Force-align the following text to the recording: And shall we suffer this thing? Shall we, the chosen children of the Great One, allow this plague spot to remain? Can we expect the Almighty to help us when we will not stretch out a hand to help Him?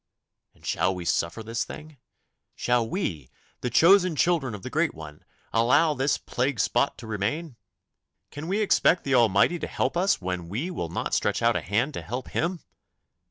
And 0.55 0.65
shall 0.65 0.95
we 0.95 1.05
suffer 1.05 1.43
this 1.43 1.63
thing? 1.63 1.97
Shall 2.55 2.89
we, 2.89 3.29
the 3.59 3.69
chosen 3.69 4.15
children 4.15 4.55
of 4.55 4.63
the 4.63 4.71
Great 4.71 4.95
One, 4.95 5.23
allow 5.53 5.93
this 5.93 6.17
plague 6.17 6.59
spot 6.59 6.97
to 6.97 7.05
remain? 7.05 7.55
Can 8.31 8.47
we 8.47 8.61
expect 8.61 9.03
the 9.03 9.13
Almighty 9.13 9.59
to 9.59 9.67
help 9.67 9.95
us 9.95 10.19
when 10.19 10.49
we 10.49 10.71
will 10.71 10.89
not 10.89 11.13
stretch 11.13 11.43
out 11.43 11.55
a 11.55 11.61
hand 11.61 11.93
to 11.93 12.01
help 12.01 12.29
Him? 12.29 12.61